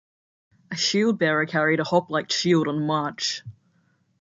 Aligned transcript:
A 0.71 0.75
shield 0.75 1.19
bearer 1.19 1.45
carried 1.45 1.79
a 1.79 1.83
hoplite's 1.83 2.33
shield 2.33 2.67
on 2.67 2.79
the 2.79 2.85
march. 2.87 3.43